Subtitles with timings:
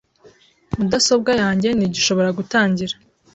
[0.77, 2.95] Mudasobwa yanjye ntigishobora gutangira.